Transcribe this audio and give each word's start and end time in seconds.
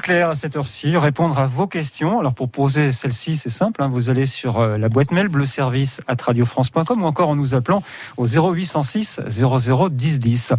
Claire 0.00 0.30
à 0.30 0.34
cette 0.34 0.56
heure-ci, 0.56 0.96
répondre 0.96 1.38
à 1.38 1.44
vos 1.44 1.66
questions. 1.66 2.18
Alors 2.18 2.32
pour 2.34 2.48
poser 2.48 2.92
celle-ci, 2.92 3.36
c'est 3.36 3.50
simple, 3.50 3.82
hein, 3.82 3.90
vous 3.92 4.08
allez 4.08 4.24
sur 4.24 4.58
euh, 4.58 4.78
la 4.78 4.88
boîte 4.88 5.10
mail 5.10 5.28
bleu 5.28 5.44
service 5.44 6.00
at 6.08 6.16
radiofrance.com 6.24 7.02
ou 7.02 7.04
encore 7.04 7.28
en 7.28 7.36
nous 7.36 7.54
appelant 7.54 7.82
au 8.16 8.26
0806 8.26 9.20
00 9.28 9.90
10 9.90 10.18
10. 10.18 10.52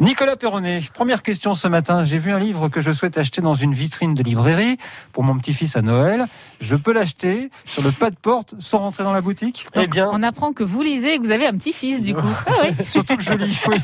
Nicolas 0.00 0.36
Perronnet, 0.36 0.80
première 0.94 1.20
question 1.20 1.52
ce 1.52 1.68
matin. 1.68 2.04
J'ai 2.04 2.16
vu 2.16 2.32
un 2.32 2.38
livre 2.38 2.70
que 2.70 2.80
je 2.80 2.90
souhaite 2.90 3.18
acheter 3.18 3.42
dans 3.42 3.52
une 3.52 3.74
vitrine 3.74 4.14
de 4.14 4.22
librairie 4.22 4.78
pour 5.12 5.24
mon 5.24 5.36
petit-fils 5.36 5.76
à 5.76 5.82
Noël. 5.82 6.24
Je 6.62 6.74
peux 6.74 6.94
l'acheter 6.94 7.50
sur 7.66 7.82
le 7.82 7.90
pas 7.90 8.08
de 8.08 8.16
porte 8.16 8.54
sans 8.60 8.78
rentrer 8.78 9.04
dans 9.04 9.12
la 9.12 9.20
boutique? 9.20 9.66
Eh 9.74 9.88
bien, 9.88 10.08
On 10.10 10.22
apprend 10.22 10.54
que 10.54 10.64
vous 10.64 10.80
lisez 10.80 11.16
et 11.16 11.18
que 11.18 11.24
vous 11.24 11.32
avez 11.32 11.46
un 11.46 11.52
petit-fils 11.52 12.00
du 12.00 12.14
coup. 12.14 12.22
Ah 12.46 12.52
oui. 12.62 12.70
Surtout 12.86 13.18
que 13.18 13.22
je 13.22 13.34
lis. 13.34 13.60
oui. 13.68 13.76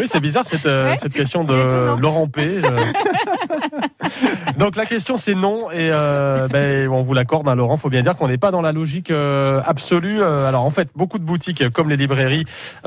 oui, 0.00 0.06
c'est 0.06 0.20
bizarre 0.20 0.46
cette, 0.46 0.66
euh, 0.66 0.90
Ouais, 0.90 0.96
cette 0.98 1.14
question 1.14 1.44
de 1.44 1.54
étonnant. 1.58 1.96
Laurent 1.96 2.28
P. 2.28 2.60
euh. 2.62 2.92
Donc 4.58 4.76
la 4.76 4.86
question 4.86 5.16
c'est 5.16 5.34
non 5.34 5.70
et 5.70 5.88
euh, 5.90 6.48
ben, 6.48 6.88
on 6.88 7.02
vous 7.02 7.14
l'accorde, 7.14 7.48
hein, 7.48 7.54
Laurent. 7.54 7.76
Faut 7.76 7.90
bien 7.90 8.02
dire 8.02 8.16
qu'on 8.16 8.28
n'est 8.28 8.38
pas 8.38 8.50
dans 8.50 8.62
la 8.62 8.72
logique 8.72 9.10
euh, 9.10 9.60
absolue. 9.64 10.20
Euh, 10.20 10.48
alors 10.48 10.64
en 10.64 10.70
fait, 10.70 10.90
beaucoup 10.94 11.18
de 11.18 11.24
boutiques 11.24 11.68
comme 11.70 11.88
les 11.88 11.96
librairies 11.96 12.44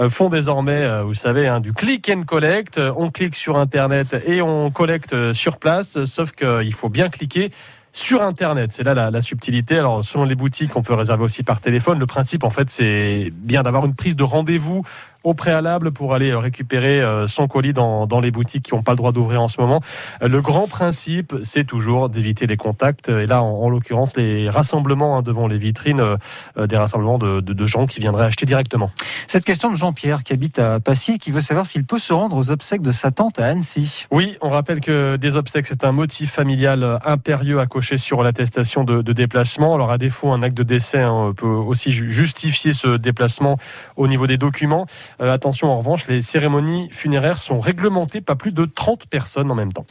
font 0.09 0.30
désormais, 0.30 1.02
vous 1.03 1.13
savez, 1.13 1.48
hein, 1.48 1.59
du 1.59 1.73
click 1.73 2.09
and 2.13 2.23
collect. 2.23 2.80
On 2.98 3.12
clique 3.12 3.36
sur 3.36 3.58
Internet 3.58 4.16
et 4.25 4.41
on 4.41 4.72
collecte 4.72 5.34
sur 5.34 5.58
place. 5.58 6.05
Sauf 6.05 6.31
qu'il 6.31 6.73
faut 6.73 6.89
bien 6.89 7.09
cliquer. 7.09 7.52
Sur 7.94 8.22
Internet, 8.22 8.72
c'est 8.72 8.84
là 8.84 8.94
la, 8.94 9.11
la 9.11 9.22
subtilité. 9.22 9.77
Alors, 9.77 10.05
selon 10.05 10.23
les 10.23 10.36
boutiques, 10.36 10.77
on 10.77 10.81
peut 10.81 10.94
réserver 10.94 11.25
aussi 11.25 11.44
par 11.44 11.59
téléphone. 11.59 12.00
Le 12.00 12.05
principe, 12.05 12.45
en 12.45 12.50
fait, 12.50 12.70
c'est 12.70 13.34
bien 13.34 13.63
d'avoir 13.63 13.86
une 13.86 13.95
prise 13.95 14.16
de 14.16 14.23
rendez-vous 14.23 14.86
au 15.23 15.34
préalable 15.34 15.91
pour 15.91 16.13
aller 16.13 16.31
euh, 16.31 16.39
récupérer 16.39 17.02
euh, 17.02 17.27
son 17.27 17.48
colis 17.48 17.73
dans, 17.73 18.07
dans 18.07 18.20
les 18.20 18.31
boutiques 18.31 18.63
qui 18.63 18.73
n'ont 18.73 18.84
pas 18.84 18.93
le 18.93 18.98
droit 18.98 19.11
d'ouvrir 19.11 19.41
en 19.41 19.47
ce 19.47 19.61
moment. 19.61 19.81
Euh, 20.21 20.27
Le 20.27 20.41
grand 20.41 20.67
principe, 20.67 21.35
c'est 21.44 21.66
toujours 21.66 22.09
d'éviter 22.09 22.47
les 22.47 22.57
contacts. 22.57 23.09
Et 23.09 23.27
là, 23.27 23.44
en, 23.44 23.63
en 23.63 23.70
l'occurrence, 23.70 24.16
les 24.17 24.49
rassemblements 24.49 25.17
hein, 25.17 25.21
devant 25.21 25.47
les 25.47 25.58
vitrines, 25.58 26.00
euh, 26.00 26.67
des 26.67 26.78
rassemblements 26.78 27.17
de, 27.17 27.39
de, 27.39 27.53
de 27.53 27.66
gens 27.66 27.86
qui 27.86 28.00
viendraient 28.00 28.25
acheter 28.25 28.45
directement. 28.45 28.91
Cette 29.28 29.45
question 29.45 29.72
de 29.72 29.75
Jean-Pierre 29.75 30.23
qui 30.23 30.33
habite 30.33 30.59
à 30.59 30.80
Passy 30.80 31.13
et 31.13 31.17
qui 31.19 31.31
veut 31.31 31.41
savoir 31.41 31.66
s'il 31.66 31.85
peut 31.85 32.00
se 32.00 32.13
rendre 32.13 32.35
aux 32.35 32.52
obsèques 32.52 32.81
de 32.81 32.91
sa 32.91 33.11
tante 33.11 33.39
à 33.39 33.47
Annecy. 33.47 34.08
Oui, 34.11 34.38
on 34.41 34.50
rappelle 34.50 34.81
que 34.81 35.17
des 35.17 35.35
obsèques, 35.35 35.67
c'est 35.67 35.83
un 35.83 35.91
motif 35.91 36.31
familial 36.31 37.00
impérieux 37.06 37.59
à 37.59 37.67
cocher 37.67 37.97
sur 37.97 38.23
l'attestation 38.23 38.83
de, 38.83 39.02
de 39.02 39.13
déplacement. 39.13 39.75
Alors, 39.75 39.91
à 39.91 39.97
défaut, 39.97 40.31
un 40.31 40.41
acte 40.44 40.58
de 40.58 40.63
décès 40.63 41.02
hein, 41.02 41.33
peut 41.35 41.45
aussi 41.47 41.91
ju- 41.91 42.09
justifier 42.09 42.73
ce 42.73 42.97
déplacement 42.97 43.58
au 43.95 44.08
niveau 44.08 44.28
des 44.28 44.38
documents. 44.38 44.85
Euh, 45.22 45.34
attention, 45.34 45.70
en 45.70 45.78
revanche, 45.78 46.08
les 46.08 46.22
cérémonies 46.22 46.90
funéraires 46.92 47.38
sont 47.38 47.59
réglementées, 47.59 48.22
pas 48.22 48.36
plus 48.36 48.52
de 48.52 48.66
30 48.66 49.08
personnes 49.08 49.52
en 49.52 49.56
même 49.56 49.73
temps. 49.73 49.86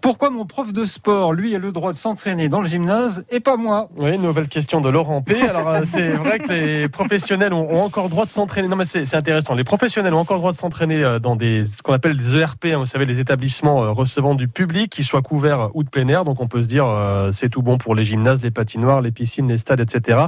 Pourquoi 0.00 0.30
mon 0.30 0.46
prof 0.46 0.72
de 0.72 0.84
sport, 0.84 1.32
lui, 1.32 1.54
a 1.54 1.58
le 1.58 1.72
droit 1.72 1.92
de 1.92 1.96
s'entraîner 1.96 2.48
dans 2.48 2.60
le 2.60 2.68
gymnase 2.68 3.24
et 3.30 3.40
pas 3.40 3.56
moi? 3.56 3.88
Oui, 3.98 4.18
nouvelle 4.18 4.48
question 4.48 4.80
de 4.80 4.88
Laurent 4.88 5.22
P. 5.22 5.40
Alors, 5.42 5.68
euh, 5.68 5.82
c'est 5.84 6.10
vrai 6.10 6.38
que 6.38 6.52
les 6.52 6.88
professionnels 6.88 7.52
ont, 7.52 7.68
ont 7.70 7.82
encore 7.82 8.04
le 8.04 8.10
droit 8.10 8.24
de 8.24 8.30
s'entraîner. 8.30 8.68
Non, 8.68 8.76
mais 8.76 8.84
c'est 8.84 9.14
intéressant. 9.14 9.54
Les 9.54 9.64
professionnels 9.64 10.14
ont 10.14 10.20
encore 10.20 10.36
le 10.36 10.40
droit 10.40 10.52
de 10.52 10.56
s'entraîner 10.56 11.02
euh, 11.02 11.18
dans 11.18 11.36
des, 11.36 11.64
ce 11.64 11.82
qu'on 11.82 11.92
appelle 11.92 12.16
des 12.16 12.36
ERP, 12.36 12.66
hein, 12.66 12.78
vous 12.78 12.86
savez, 12.86 13.06
les 13.06 13.20
établissements 13.20 13.92
recevant 13.92 14.34
du 14.34 14.48
public, 14.48 14.90
qui 14.90 15.04
soient 15.04 15.22
couverts 15.22 15.70
ou 15.74 15.82
de 15.82 15.88
plein 15.88 16.06
air. 16.08 16.24
Donc, 16.24 16.40
on 16.40 16.46
peut 16.46 16.62
se 16.62 16.68
dire, 16.68 16.86
euh, 16.86 17.30
c'est 17.30 17.48
tout 17.48 17.62
bon 17.62 17.78
pour 17.78 17.94
les 17.94 18.04
gymnases, 18.04 18.42
les 18.42 18.50
patinoires, 18.50 19.00
les 19.00 19.12
piscines, 19.12 19.48
les 19.48 19.58
stades, 19.58 19.80
etc. 19.80 20.26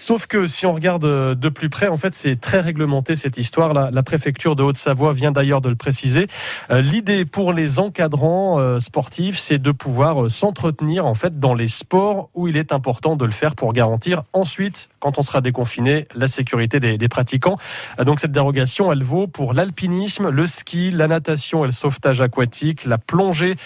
Sauf 0.00 0.26
que 0.26 0.46
si 0.46 0.64
on 0.64 0.72
regarde 0.72 1.04
euh, 1.04 1.34
de 1.34 1.50
plus 1.50 1.68
près, 1.68 1.88
en 1.88 1.98
fait, 1.98 2.14
c'est 2.14 2.40
très 2.40 2.60
réglementé 2.60 3.16
cette 3.16 3.36
histoire. 3.36 3.74
La, 3.74 3.90
la 3.90 4.02
préfecture 4.02 4.56
de 4.56 4.62
Haute-Savoie 4.62 5.12
vient 5.12 5.30
d'ailleurs 5.30 5.60
de 5.60 5.68
le 5.68 5.74
préciser. 5.76 6.26
Euh, 6.70 6.80
L'idée 6.80 7.26
pour 7.26 7.52
les 7.52 7.78
encadrants 7.78 8.58
euh, 8.58 8.80
sportifs, 8.80 9.38
c'est 9.38 9.58
de 9.58 9.70
pouvoir 9.72 10.30
s'entretenir 10.30 11.04
en 11.04 11.12
fait 11.12 11.38
dans 11.38 11.52
les 11.52 11.68
sports 11.68 12.30
où 12.32 12.48
il 12.48 12.56
est 12.56 12.72
important 12.72 13.14
de 13.14 13.26
le 13.26 13.30
faire 13.30 13.54
pour 13.54 13.74
garantir 13.74 14.22
ensuite, 14.32 14.88
quand 15.00 15.18
on 15.18 15.22
sera 15.22 15.42
déconfiné, 15.42 16.08
la 16.14 16.28
sécurité 16.28 16.80
des, 16.80 16.96
des 16.96 17.08
pratiquants. 17.10 17.58
Donc 18.02 18.20
cette 18.20 18.32
dérogation, 18.32 18.90
elle 18.90 19.04
vaut 19.04 19.26
pour 19.26 19.52
l'alpinisme, 19.52 20.30
le 20.30 20.46
ski, 20.46 20.90
la 20.90 21.08
natation 21.08 21.62
et 21.64 21.66
le 21.66 21.74
sauvetage 21.74 22.22
aquatique, 22.22 22.86
la 22.86 22.96
plongée, 22.96 23.56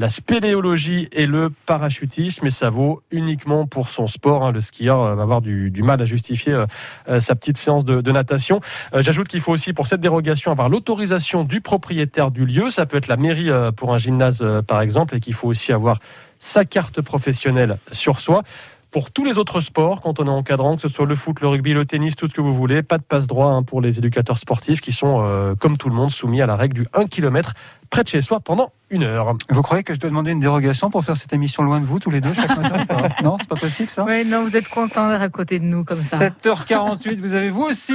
la 0.00 0.08
spéléologie 0.08 1.08
et 1.12 1.26
le 1.26 1.50
parachutisme, 1.66 2.46
et 2.46 2.50
ça 2.50 2.70
vaut 2.70 3.02
uniquement 3.10 3.66
pour 3.66 3.90
son 3.90 4.06
sport. 4.06 4.44
hein. 4.44 4.50
Le 4.50 4.62
skieur 4.62 5.02
euh, 5.02 5.14
va 5.14 5.22
avoir 5.22 5.42
du, 5.42 5.70
mal 5.82 6.00
à 6.00 6.06
justifier 6.06 6.54
euh, 6.54 6.66
euh, 7.08 7.20
sa 7.20 7.34
petite 7.34 7.58
séance 7.58 7.84
de, 7.84 8.10
natation. 8.10 8.60
J'ajoute 8.92 9.28
qu'il 9.28 9.40
faut 9.40 9.52
aussi 9.52 9.72
pour 9.72 9.86
cette 9.86 10.00
dérogation 10.00 10.50
avoir 10.50 10.68
l'autorisation 10.68 11.44
du 11.44 11.60
propriétaire 11.60 12.32
du 12.32 12.44
lieu. 12.44 12.70
Ça 12.70 12.86
peut 12.86 12.96
être 12.96 13.06
la 13.06 13.16
mairie 13.16 13.50
pour 13.76 13.94
un 13.94 13.98
gymnase 13.98 14.44
par 14.66 14.80
exemple, 14.80 15.14
et 15.14 15.20
qu'il 15.20 15.34
faut 15.34 15.46
aussi 15.46 15.72
avoir 15.72 15.98
sa 16.38 16.64
carte 16.64 17.00
professionnelle 17.02 17.78
sur 17.92 18.18
soi. 18.18 18.42
Pour 18.90 19.12
tous 19.12 19.24
les 19.24 19.38
autres 19.38 19.60
sports, 19.60 20.00
quand 20.00 20.18
on 20.18 20.26
est 20.26 20.30
encadrant, 20.30 20.74
que 20.74 20.82
ce 20.82 20.88
soit 20.88 21.06
le 21.06 21.14
foot, 21.14 21.40
le 21.40 21.46
rugby, 21.46 21.74
le 21.74 21.84
tennis, 21.84 22.16
tout 22.16 22.26
ce 22.26 22.34
que 22.34 22.40
vous 22.40 22.52
voulez, 22.52 22.82
pas 22.82 22.98
de 22.98 23.04
passe-droit 23.04 23.46
hein, 23.46 23.62
pour 23.62 23.80
les 23.80 23.98
éducateurs 23.98 24.38
sportifs 24.38 24.80
qui 24.80 24.92
sont, 24.92 25.18
euh, 25.20 25.54
comme 25.54 25.76
tout 25.76 25.88
le 25.88 25.94
monde, 25.94 26.10
soumis 26.10 26.42
à 26.42 26.46
la 26.46 26.56
règle 26.56 26.74
du 26.74 26.86
1 26.92 27.06
km 27.06 27.54
près 27.88 28.02
de 28.02 28.08
chez 28.08 28.20
soi 28.20 28.40
pendant 28.40 28.72
une 28.90 29.04
heure. 29.04 29.36
Vous 29.48 29.62
croyez 29.62 29.84
que 29.84 29.94
je 29.94 30.00
dois 30.00 30.10
demander 30.10 30.30
une 30.32 30.38
dérogation 30.38 30.90
pour 30.90 31.04
faire 31.04 31.16
cette 31.16 31.32
émission 31.32 31.62
loin 31.62 31.80
de 31.80 31.84
vous, 31.84 31.98
tous 31.98 32.10
les 32.10 32.20
deux, 32.20 32.32
chaque 32.34 32.56
matin 32.56 33.08
Non, 33.22 33.36
c'est 33.38 33.48
pas 33.48 33.56
possible 33.56 33.90
ça? 33.90 34.04
Ouais, 34.04 34.24
non, 34.24 34.44
vous 34.44 34.56
êtes 34.56 34.68
content 34.68 35.08
d'être 35.10 35.22
à 35.22 35.28
côté 35.28 35.58
de 35.58 35.64
nous 35.64 35.84
comme 35.84 36.00
ça. 36.00 36.16
7h48, 36.18 37.20
vous 37.20 37.34
avez 37.34 37.50
vous 37.50 37.62
aussi 37.62 37.92